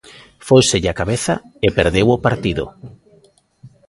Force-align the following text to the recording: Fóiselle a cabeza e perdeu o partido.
Fóiselle 0.47 0.89
a 0.91 0.97
cabeza 1.01 1.33
e 1.65 1.67
perdeu 1.77 2.07
o 2.15 2.21
partido. 2.25 2.65